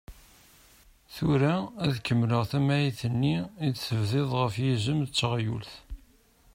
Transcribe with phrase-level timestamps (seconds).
[1.15, 1.53] Tura
[1.83, 5.71] ad kemmleɣ tamɛayt-nni i d-tebdiḍ ɣef yizem d teɣyult.